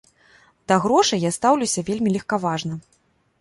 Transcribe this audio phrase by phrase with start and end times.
[0.71, 2.73] Да грошай я стаўлюся вельмі легкаважна.